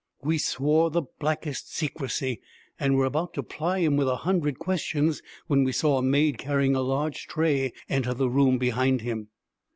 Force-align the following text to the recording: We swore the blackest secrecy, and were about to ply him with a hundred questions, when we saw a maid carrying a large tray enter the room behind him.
We 0.23 0.39
swore 0.39 0.89
the 0.89 1.03
blackest 1.19 1.71
secrecy, 1.75 2.41
and 2.79 2.95
were 2.95 3.05
about 3.05 3.35
to 3.35 3.43
ply 3.43 3.81
him 3.81 3.97
with 3.97 4.07
a 4.09 4.15
hundred 4.15 4.57
questions, 4.57 5.21
when 5.45 5.63
we 5.63 5.71
saw 5.71 5.99
a 5.99 6.01
maid 6.01 6.39
carrying 6.39 6.75
a 6.75 6.81
large 6.81 7.27
tray 7.27 7.71
enter 7.87 8.15
the 8.15 8.27
room 8.27 8.57
behind 8.57 9.01
him. 9.01 9.27